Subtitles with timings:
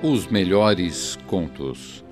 [0.00, 2.04] Os melhores contos.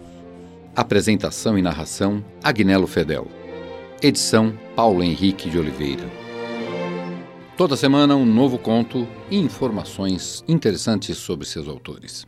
[0.75, 3.29] Apresentação e narração: Agnello Fedel.
[4.03, 6.03] Edição: Paulo Henrique de Oliveira.
[7.57, 12.27] Toda semana um novo conto e informações interessantes sobre seus autores.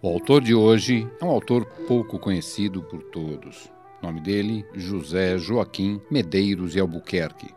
[0.00, 3.68] O autor de hoje é um autor pouco conhecido por todos.
[4.02, 7.54] Nome dele, José Joaquim Medeiros e Albuquerque.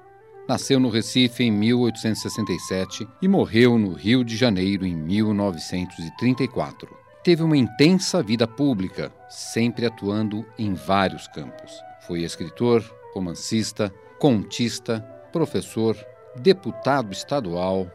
[0.48, 7.04] Nasceu no Recife em 1867 e morreu no Rio de Janeiro em 1934.
[7.24, 11.72] Teve uma intensa vida pública, sempre atuando em vários campos.
[12.06, 15.00] Foi escritor, romancista, contista,
[15.32, 15.96] professor,
[16.36, 17.90] deputado estadual,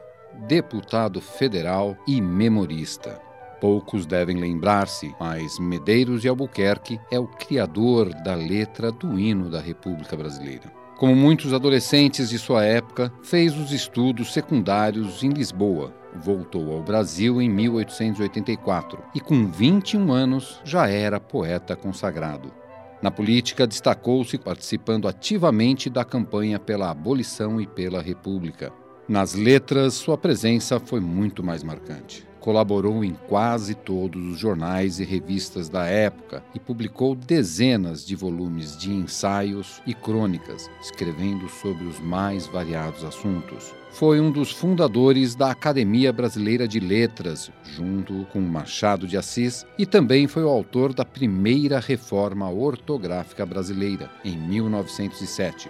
[0.46, 3.20] deputado federal e memorista.
[3.60, 9.60] Poucos devem lembrar-se, mas Medeiros de Albuquerque é o criador da letra do hino da
[9.60, 10.72] República Brasileira.
[10.96, 15.94] Como muitos adolescentes de sua época, fez os estudos secundários em Lisboa.
[16.14, 22.52] Voltou ao Brasil em 1884 e, com 21 anos, já era poeta consagrado.
[23.00, 28.72] Na política, destacou-se participando ativamente da campanha pela abolição e pela República.
[29.08, 32.27] Nas letras, sua presença foi muito mais marcante.
[32.40, 38.76] Colaborou em quase todos os jornais e revistas da época e publicou dezenas de volumes
[38.76, 43.74] de ensaios e crônicas, escrevendo sobre os mais variados assuntos.
[43.90, 49.84] Foi um dos fundadores da Academia Brasileira de Letras, junto com Machado de Assis, e
[49.84, 55.68] também foi o autor da primeira reforma ortográfica brasileira, em 1907.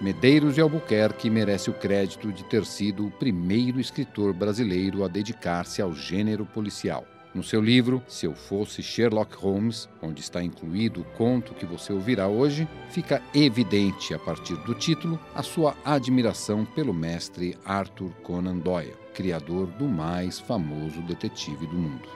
[0.00, 5.82] Medeiros de Albuquerque merece o crédito de ter sido o primeiro escritor brasileiro a dedicar-se
[5.82, 7.04] ao gênero policial.
[7.34, 11.92] No seu livro Se Eu Fosse Sherlock Holmes, onde está incluído o conto que você
[11.92, 18.56] ouvirá hoje, fica evidente, a partir do título, a sua admiração pelo mestre Arthur Conan
[18.56, 22.08] Doyle, criador do mais famoso detetive do mundo.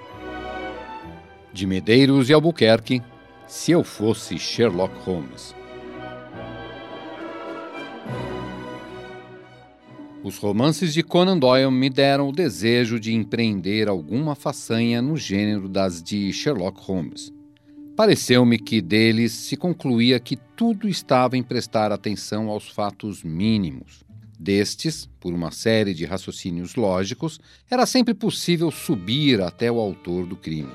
[1.53, 3.03] De Medeiros de Albuquerque,
[3.47, 5.55] Se Eu Fosse Sherlock Holmes.
[10.25, 15.69] Os romances de Conan Doyle me deram o desejo de empreender alguma façanha no gênero
[15.69, 17.31] das de Sherlock Holmes.
[17.95, 24.03] Pareceu-me que deles se concluía que tudo estava em prestar atenção aos fatos mínimos.
[24.41, 27.39] Destes, por uma série de raciocínios lógicos,
[27.71, 30.73] era sempre possível subir até o autor do crime.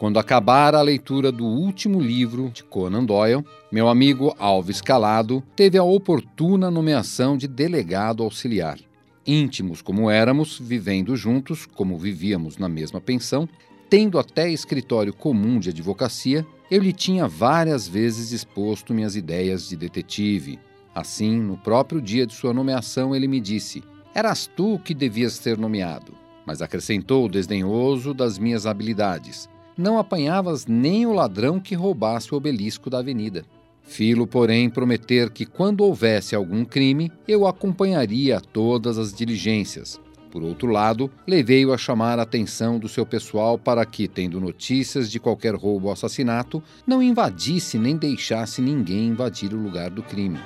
[0.00, 5.76] Quando acabara a leitura do último livro de Conan Doyle, meu amigo Alves Calado teve
[5.76, 8.78] a oportuna nomeação de delegado auxiliar.
[9.26, 13.46] Íntimos como éramos, vivendo juntos, como vivíamos na mesma pensão,
[13.90, 19.76] tendo até escritório comum de advocacia, eu lhe tinha várias vezes exposto minhas ideias de
[19.76, 20.58] detetive.
[20.94, 23.84] Assim, no próprio dia de sua nomeação, ele me disse:
[24.14, 26.14] Eras tu que devias ser nomeado.
[26.46, 32.90] Mas acrescentou desdenhoso das minhas habilidades não apanhavas nem o ladrão que roubasse o obelisco
[32.90, 33.44] da avenida.
[33.82, 40.00] Filo, porém, prometer que quando houvesse algum crime, eu acompanharia a todas as diligências.
[40.30, 45.10] Por outro lado, levei-o a chamar a atenção do seu pessoal para que, tendo notícias
[45.10, 50.38] de qualquer roubo ou assassinato, não invadisse nem deixasse ninguém invadir o lugar do crime.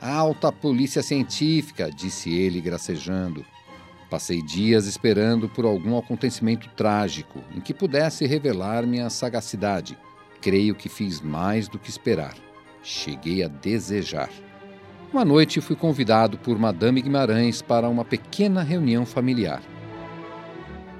[0.00, 3.44] Alta polícia científica, disse ele, gracejando.
[4.14, 9.98] Passei dias esperando por algum acontecimento trágico em que pudesse revelar minha sagacidade.
[10.40, 12.36] Creio que fiz mais do que esperar.
[12.80, 14.30] Cheguei a desejar.
[15.12, 19.60] Uma noite fui convidado por Madame Guimarães para uma pequena reunião familiar.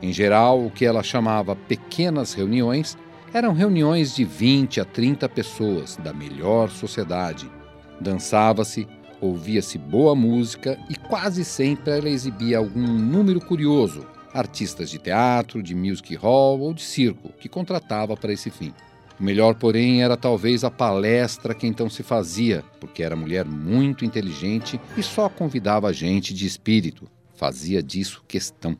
[0.02, 2.98] Em geral, o que ela chamava pequenas reuniões
[3.32, 7.48] eram reuniões de 20 a 30 pessoas da melhor sociedade.
[8.00, 8.88] Dançava-se,
[9.24, 15.74] Ouvia-se boa música e quase sempre ela exibia algum número curioso, artistas de teatro, de
[15.74, 18.74] music hall ou de circo, que contratava para esse fim.
[19.18, 24.04] O melhor, porém, era talvez a palestra que então se fazia, porque era mulher muito
[24.04, 27.08] inteligente e só convidava gente de espírito.
[27.34, 28.76] Fazia disso questão.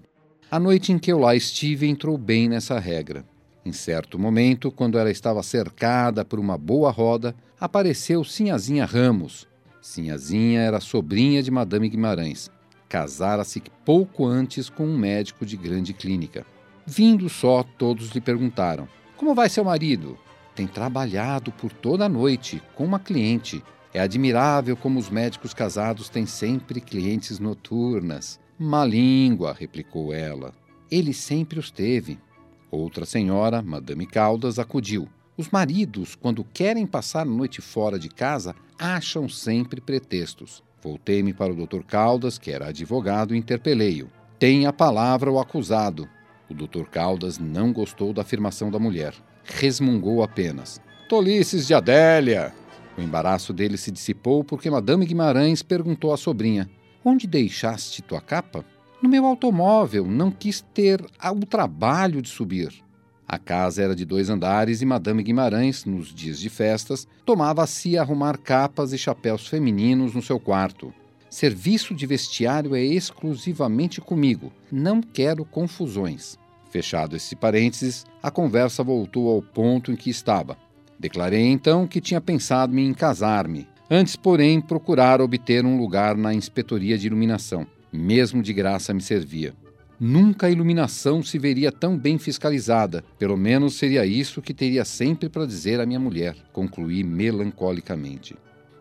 [0.51, 3.25] A noite em que eu lá estive entrou bem nessa regra.
[3.65, 9.49] Em certo momento, quando ela estava cercada por uma boa roda, apareceu Sinhazinha Ramos,
[9.85, 12.51] Sinhazinha era sobrinha de Madame Guimarães.
[12.89, 16.47] Casara-se pouco antes com um médico de grande clínica.
[16.87, 20.19] Vindo só, todos lhe perguntaram: Como vai seu marido?
[20.55, 23.63] Tem trabalhado por toda a noite com uma cliente.
[23.93, 28.41] É admirável como os médicos casados têm sempre clientes noturnas.
[28.59, 30.55] Má língua, replicou ela.
[30.91, 32.19] Ele sempre os teve.
[32.71, 35.07] Outra senhora, Madame Caldas, acudiu.
[35.37, 40.63] Os maridos, quando querem passar a noite fora de casa, acham sempre pretextos.
[40.81, 41.83] Voltei-me para o Dr.
[41.83, 44.09] Caldas, que era advogado, e interpelei-o.
[44.39, 46.09] Tem a palavra o acusado.
[46.49, 46.85] O Dr.
[46.85, 49.13] Caldas não gostou da afirmação da mulher.
[49.43, 50.81] Resmungou apenas.
[51.09, 52.55] Tolices de Adélia!
[52.97, 56.71] O embaraço dele se dissipou porque Madame Guimarães perguntou à sobrinha:
[57.05, 58.65] Onde deixaste tua capa?
[59.03, 62.85] No meu automóvel, não quis ter o trabalho de subir.
[63.35, 67.67] A casa era de dois andares e Madame Guimarães, nos dias de festas, tomava a
[67.67, 70.95] si arrumar capas e chapéus femininos no seu quarto.
[71.29, 74.53] Serviço de vestiário é exclusivamente comigo.
[74.71, 76.39] Não quero confusões.
[76.71, 80.57] Fechado esse parênteses, a conversa voltou ao ponto em que estava.
[80.97, 83.67] Declarei então que tinha pensado em casar-me.
[83.91, 87.67] Antes, porém, procurar obter um lugar na inspetoria de iluminação.
[87.93, 89.55] Mesmo de graça me servia.
[89.99, 93.05] Nunca a iluminação se veria tão bem fiscalizada.
[93.19, 98.37] Pelo menos seria isso que teria sempre para dizer à minha mulher, concluí melancolicamente.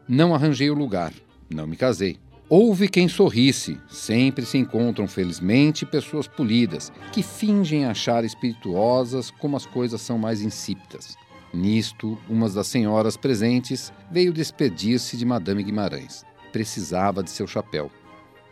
[0.08, 1.14] Não arranjei o lugar,
[1.50, 2.18] não me casei.
[2.50, 3.80] Houve quem sorrisse.
[3.90, 10.42] Sempre se encontram, felizmente, pessoas polidas, que fingem achar espirituosas como as coisas são mais
[10.42, 11.16] insípidas.
[11.54, 16.26] Nisto, uma das senhoras presentes veio despedir-se de Madame Guimarães.
[16.52, 17.90] Precisava de seu chapéu.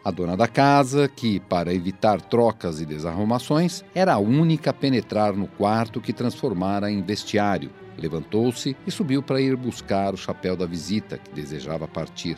[0.03, 5.33] A dona da casa, que, para evitar trocas e desarrumações, era a única a penetrar
[5.33, 7.69] no quarto que transformara em vestiário,
[7.99, 12.37] levantou-se e subiu para ir buscar o chapéu da visita, que desejava partir.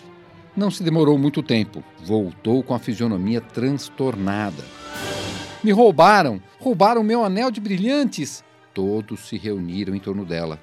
[0.55, 1.81] Não se demorou muito tempo.
[2.03, 4.63] Voltou com a fisionomia transtornada.
[5.63, 6.41] Me roubaram!
[6.59, 8.43] Roubaram meu anel de brilhantes!
[8.73, 10.59] Todos se reuniram em torno dela.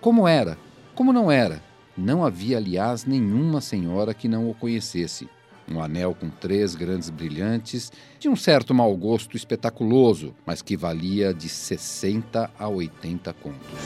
[0.00, 0.56] Como era?
[0.94, 1.60] Como não era?
[1.96, 5.28] Não havia, aliás, nenhuma senhora que não o conhecesse.
[5.70, 11.32] Um anel com três grandes brilhantes, de um certo mau gosto espetaculoso, mas que valia
[11.32, 13.78] de 60 a 80 contos.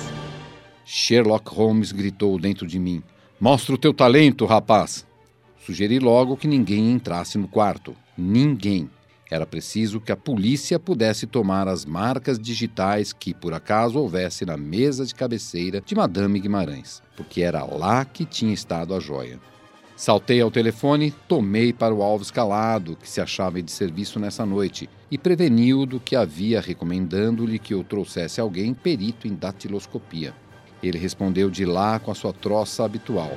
[0.84, 3.02] Sherlock Holmes gritou dentro de mim:
[3.40, 5.06] Mostra o teu talento, rapaz!
[5.64, 7.94] Sugeri logo que ninguém entrasse no quarto.
[8.16, 8.90] Ninguém.
[9.30, 14.56] Era preciso que a polícia pudesse tomar as marcas digitais que, por acaso, houvesse na
[14.56, 19.38] mesa de cabeceira de Madame Guimarães, porque era lá que tinha estado a joia.
[19.98, 24.88] Saltei ao telefone, tomei para o alvo escalado, que se achava de serviço nessa noite,
[25.10, 30.32] e preveni-o do que havia, recomendando-lhe que eu trouxesse alguém perito em datiloscopia.
[30.80, 33.36] Ele respondeu de lá com a sua troça habitual.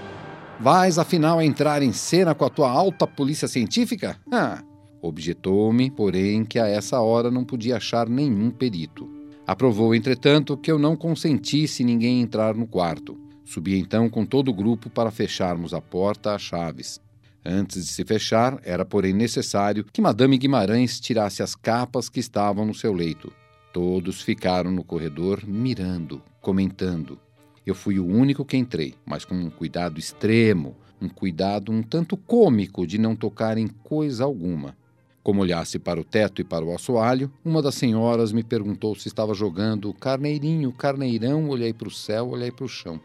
[0.60, 4.16] Vais, afinal, entrar em cena com a tua alta polícia científica?
[4.32, 4.62] Ah,
[5.02, 9.10] Objetou-me, porém, que a essa hora não podia achar nenhum perito.
[9.48, 13.18] Aprovou, entretanto, que eu não consentisse ninguém entrar no quarto.
[13.52, 17.02] Subi então com todo o grupo para fecharmos a porta às chaves.
[17.44, 22.66] Antes de se fechar, era, porém, necessário que Madame Guimarães tirasse as capas que estavam
[22.66, 23.30] no seu leito.
[23.74, 27.20] Todos ficaram no corredor mirando, comentando.
[27.66, 32.16] Eu fui o único que entrei, mas com um cuidado extremo, um cuidado um tanto
[32.16, 34.78] cômico de não tocar em coisa alguma.
[35.22, 39.10] Como olhasse para o teto e para o assoalho, uma das senhoras me perguntou se
[39.10, 42.98] estava jogando carneirinho, carneirão, olhei para o céu, olhei para o chão.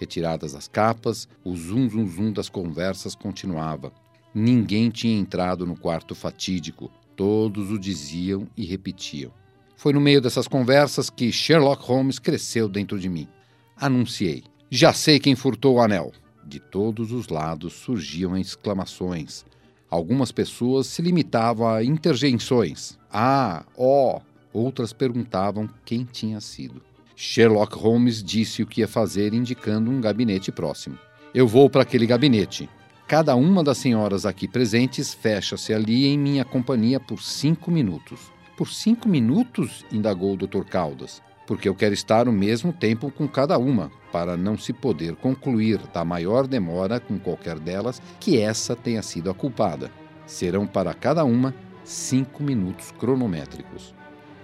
[0.00, 3.92] Retiradas as capas, o zum zum zum das conversas continuava.
[4.34, 9.30] Ninguém tinha entrado no quarto fatídico, todos o diziam e repetiam.
[9.76, 13.28] Foi no meio dessas conversas que Sherlock Holmes cresceu dentro de mim.
[13.76, 16.12] Anunciei: Já sei quem furtou o anel.
[16.46, 19.44] De todos os lados surgiam exclamações.
[19.90, 22.98] Algumas pessoas se limitavam a interjeições.
[23.12, 24.16] Ah, ó.
[24.16, 24.30] Oh.
[24.52, 26.82] Outras perguntavam quem tinha sido.
[27.22, 30.98] Sherlock Holmes disse o que ia fazer, indicando um gabinete próximo.
[31.34, 32.66] Eu vou para aquele gabinete.
[33.06, 38.32] Cada uma das senhoras aqui presentes fecha-se ali em minha companhia por cinco minutos.
[38.56, 39.84] Por cinco minutos?
[39.92, 40.64] indagou o Dr.
[40.64, 45.16] Caldas porque eu quero estar o mesmo tempo com cada uma, para não se poder
[45.16, 49.90] concluir da maior demora com qualquer delas que essa tenha sido a culpada.
[50.24, 53.92] Serão para cada uma cinco minutos cronométricos.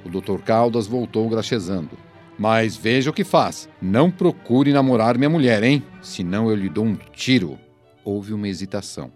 [0.04, 0.42] O Dr.
[0.45, 1.97] Caldas voltou graxezando.
[2.38, 3.69] Mas veja o que faz.
[3.81, 5.83] Não procure namorar minha mulher, hein?
[6.02, 7.59] Senão eu lhe dou um tiro.
[8.05, 9.11] Houve uma hesitação.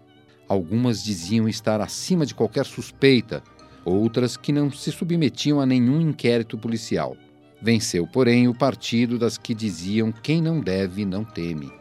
[0.47, 3.41] Algumas diziam estar acima de qualquer suspeita,
[3.85, 7.15] outras que não se submetiam a nenhum inquérito policial.
[7.61, 11.71] Venceu, porém, o partido das que diziam quem não deve não teme.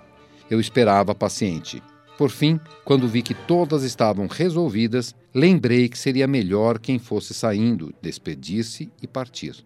[0.50, 1.82] Eu esperava paciente.
[2.18, 7.94] Por fim, quando vi que todas estavam resolvidas, lembrei que seria melhor quem fosse saindo,
[8.02, 9.64] despedir-se e partir.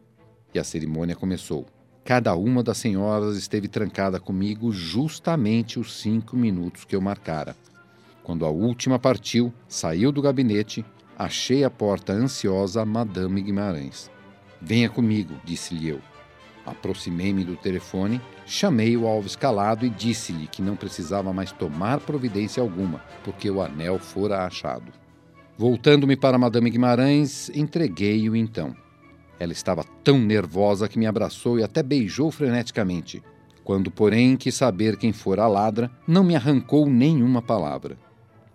[0.54, 1.66] E a cerimônia começou.
[2.04, 7.56] Cada uma das senhoras esteve trancada comigo justamente os cinco minutos que eu marcara.
[8.23, 10.84] Quando a última partiu, saiu do gabinete,
[11.18, 14.11] achei a porta ansiosa a Madame Guimarães.
[14.61, 16.00] Venha comigo, disse-lhe eu.
[16.64, 22.62] Aproximei-me do telefone, chamei o alvo escalado e disse-lhe que não precisava mais tomar providência
[22.62, 24.92] alguma, porque o anel fora achado.
[25.56, 28.75] Voltando-me para Madame Guimarães, entreguei-o então.
[29.45, 33.23] Ela estava tão nervosa que me abraçou e até beijou freneticamente.
[33.63, 37.99] Quando, porém, quis saber quem fora a ladra, não me arrancou nenhuma palavra.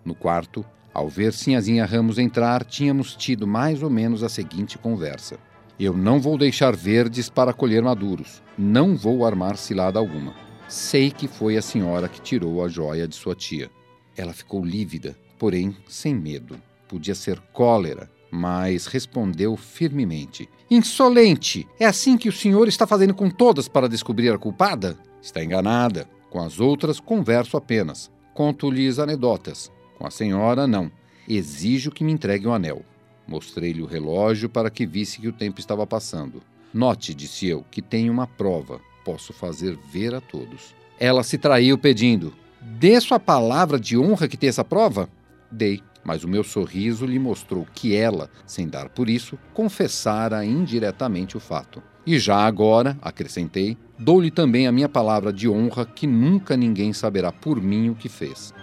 [0.04, 5.38] No quarto, ao ver Sinhazinha Ramos entrar, tínhamos tido mais ou menos a seguinte conversa.
[5.78, 8.42] Eu não vou deixar verdes para colher maduros.
[8.58, 10.34] Não vou armar cilada alguma.
[10.66, 13.70] Sei que foi a senhora que tirou a joia de sua tia.
[14.16, 21.66] Ela ficou lívida, porém sem medo podia ser cólera, mas respondeu firmemente: Insolente!
[21.78, 24.96] É assim que o senhor está fazendo com todas para descobrir a culpada?
[25.20, 26.08] Está enganada.
[26.30, 28.10] Com as outras, converso apenas.
[28.32, 29.70] Conto-lhes anedotas.
[29.98, 30.90] Com a senhora, não.
[31.28, 32.84] Exijo que me entregue o um anel.
[33.26, 36.42] Mostrei-lhe o relógio para que visse que o tempo estava passando.
[36.72, 38.80] Note, disse eu, que tenho uma prova.
[39.04, 40.74] Posso fazer ver a todos.
[40.98, 45.08] Ela se traiu pedindo: Dê sua palavra de honra que tem essa prova?
[45.50, 51.36] Dei mas o meu sorriso lhe mostrou que ela, sem dar por isso, confessara indiretamente
[51.36, 51.82] o fato.
[52.06, 57.30] E já agora, acrescentei, dou-lhe também a minha palavra de honra que nunca ninguém saberá
[57.30, 58.54] por mim o que fez.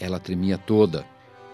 [0.00, 1.04] Ela tremia toda.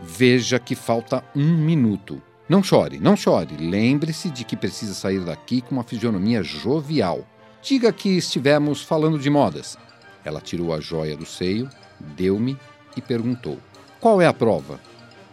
[0.00, 2.22] Veja que falta um minuto.
[2.48, 3.56] Não chore, não chore.
[3.56, 7.26] Lembre-se de que precisa sair daqui com uma fisionomia jovial.
[7.62, 9.78] Diga que estivemos falando de modas.
[10.24, 11.68] Ela tirou a joia do seio,
[11.98, 12.56] deu-me
[12.96, 13.58] e perguntou:
[14.00, 14.80] Qual é a prova?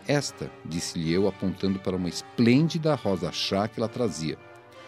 [0.08, 4.38] Esta, disse-lhe eu, apontando para uma esplêndida rosa chá que ela trazia.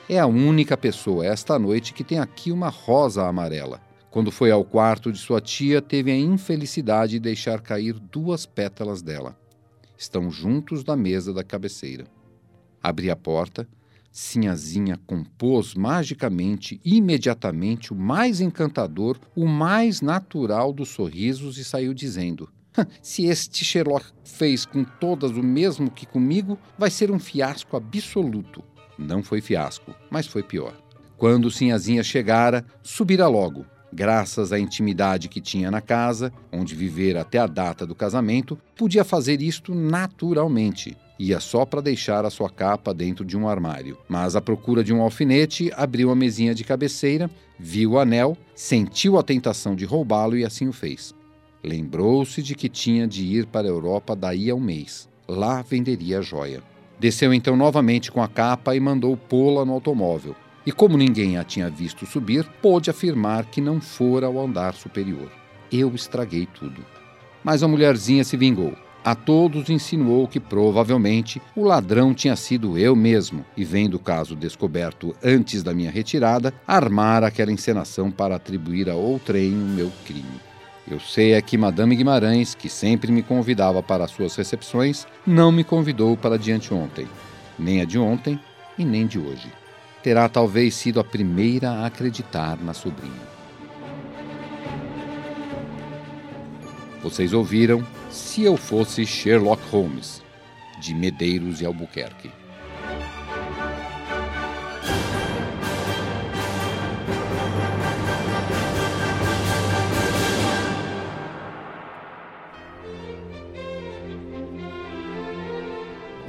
[0.07, 3.81] É a única pessoa esta noite que tem aqui uma rosa amarela.
[4.09, 9.01] Quando foi ao quarto de sua tia, teve a infelicidade de deixar cair duas pétalas
[9.01, 9.38] dela.
[9.97, 12.07] Estão juntos na mesa da cabeceira.
[12.81, 13.67] Abri a porta.
[14.11, 22.49] Sinhazinha compôs magicamente, imediatamente, o mais encantador, o mais natural dos sorrisos e saiu dizendo:
[23.01, 28.63] Se este Sherlock fez com todas o mesmo que comigo, vai ser um fiasco absoluto.
[28.98, 30.74] Não foi fiasco, mas foi pior.
[31.17, 33.65] Quando Sinhazinha chegara, subira logo.
[33.91, 39.03] Graças à intimidade que tinha na casa, onde vivera até a data do casamento, podia
[39.03, 40.95] fazer isto naturalmente.
[41.17, 43.98] Ia só para deixar a sua capa dentro de um armário.
[44.07, 49.17] Mas, à procura de um alfinete, abriu a mesinha de cabeceira, viu o anel, sentiu
[49.17, 51.13] a tentação de roubá-lo e assim o fez.
[51.63, 55.10] Lembrou-se de que tinha de ir para a Europa daí a um mês.
[55.28, 56.63] Lá venderia a joia.
[57.00, 60.36] Desceu então novamente com a capa e mandou pô-la no automóvel.
[60.66, 65.32] E como ninguém a tinha visto subir, pôde afirmar que não fora ao andar superior.
[65.72, 66.86] Eu estraguei tudo.
[67.44, 68.74] Mas a mulherzinha se vingou.
[69.04, 74.36] A todos insinuou que provavelmente o ladrão tinha sido eu mesmo e, vendo o caso
[74.36, 80.49] descoberto antes da minha retirada, armar aquela encenação para atribuir a outrem o meu crime.
[80.89, 85.63] Eu sei é que Madame Guimarães, que sempre me convidava para suas recepções, não me
[85.63, 87.08] convidou para de anteontem,
[87.60, 88.39] nem a de ontem
[88.75, 89.51] e nem de hoje.
[90.01, 93.29] Terá talvez sido a primeira a acreditar na sobrinha.
[97.03, 100.24] Vocês ouviram Se Eu Fosse Sherlock Holmes,
[100.81, 102.38] de Medeiros e Albuquerque.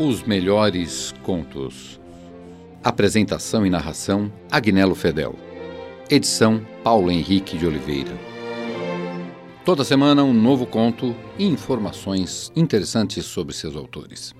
[0.03, 2.01] Os melhores contos.
[2.83, 5.37] Apresentação e narração: Agnello Fedel.
[6.09, 8.19] Edição: Paulo Henrique de Oliveira.
[9.63, 14.35] Toda semana um novo conto e informações interessantes sobre seus autores.